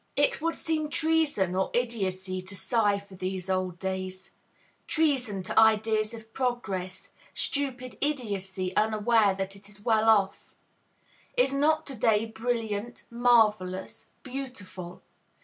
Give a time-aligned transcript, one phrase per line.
[0.15, 4.31] It would seem treason or idiocy to sigh for these old days,
[4.87, 10.55] treason to ideas of progress, stupid idiocy unaware that it is well off.
[11.37, 15.03] Is not to day brilliant, marvellous, beautiful?